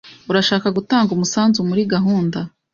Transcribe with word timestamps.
Urashaka 0.29 0.67
gutanga 0.77 1.09
umusanzu 1.13 1.59
muri 1.69 1.81
gahunda? 1.93 2.39